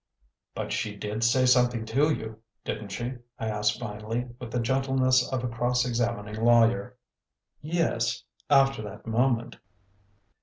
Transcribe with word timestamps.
"But 0.55 0.71
she 0.73 0.95
did 0.95 1.23
say 1.23 1.45
something 1.45 1.85
to 1.85 2.11
you, 2.11 2.41
didn't 2.65 2.87
she?" 2.91 3.17
I 3.37 3.49
asked 3.49 3.79
finally, 3.79 4.29
with 4.39 4.49
the 4.51 4.59
gentleness 4.59 5.31
of 5.31 5.43
a 5.43 5.47
cross 5.47 5.85
examining 5.85 6.43
lawyer. 6.43 6.97
"Yes 7.61 8.23
after 8.49 8.81
that 8.81 9.05
moment." 9.05 9.57